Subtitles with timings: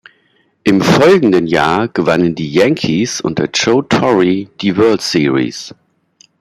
[0.63, 5.75] Im folgenden Jahr gewannen die Yankees unter Joe Torre die World Series.